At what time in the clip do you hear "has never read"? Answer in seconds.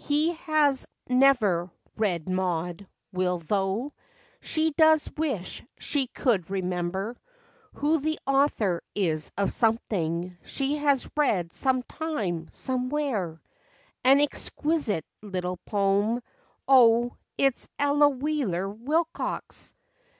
0.32-2.28